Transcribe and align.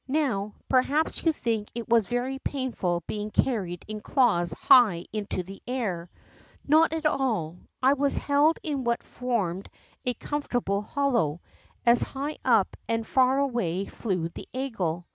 54 0.07 0.09
THE 0.29 0.33
ROCK 0.35 0.51
FROG 0.51 0.55
perhaps, 0.69 1.23
you 1.25 1.31
think 1.31 1.67
it 1.75 1.87
was 1.87 2.07
very 2.07 2.39
painful 2.39 3.03
being 3.05 3.29
carried 3.29 3.85
in 3.87 4.01
claws 4.01 4.51
high 4.51 5.05
into 5.13 5.43
the 5.43 5.61
air. 5.67 6.09
[N^ot 6.67 6.91
at 6.91 7.05
all. 7.05 7.59
I 7.83 7.93
was 7.93 8.17
held 8.17 8.57
in 8.63 8.83
what 8.83 9.03
formed 9.03 9.69
a 10.03 10.15
comfortable 10.15 10.81
hollow, 10.81 11.39
as 11.85 12.01
high 12.01 12.37
up 12.43 12.75
and 12.89 13.05
far 13.05 13.37
away 13.37 13.85
flew 13.85 14.27
the 14.29 14.49
eagle. 14.53 15.05